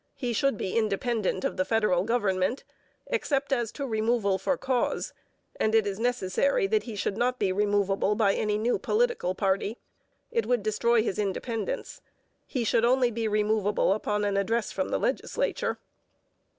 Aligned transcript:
He 0.15 0.33
should 0.33 0.57
be 0.57 0.75
independent 0.75 1.45
of 1.45 1.57
the 1.57 1.63
federal 1.63 2.03
government, 2.05 2.63
except 3.05 3.53
as 3.53 3.71
to 3.73 3.85
removal 3.85 4.39
for 4.39 4.57
cause, 4.57 5.13
and 5.59 5.75
it 5.75 5.85
is 5.85 5.99
necessary 5.99 6.65
that 6.65 6.85
he 6.85 6.95
should 6.95 7.17
not 7.17 7.37
be 7.37 7.51
removable 7.51 8.15
by 8.15 8.33
any 8.33 8.57
new 8.57 8.79
political 8.79 9.35
party. 9.35 9.77
It 10.31 10.47
would 10.47 10.63
destroy 10.63 11.03
his 11.03 11.19
independence. 11.19 12.01
He 12.47 12.63
should 12.63 12.83
only 12.83 13.11
be 13.11 13.27
removable 13.27 13.93
upon 13.93 14.25
an 14.25 14.37
address 14.37 14.71
from 14.71 14.89
the 14.89 14.97
legislature. 14.99 15.77